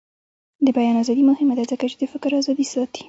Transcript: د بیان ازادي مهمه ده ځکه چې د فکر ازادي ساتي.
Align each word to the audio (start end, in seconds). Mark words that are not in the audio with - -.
د 0.65 0.67
بیان 0.77 0.95
ازادي 1.01 1.23
مهمه 1.31 1.53
ده 1.59 1.63
ځکه 1.71 1.85
چې 1.91 1.95
د 1.99 2.03
فکر 2.13 2.31
ازادي 2.41 2.65
ساتي. 2.73 2.99